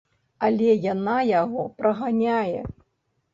[0.45, 2.59] Але яна яго праганяе.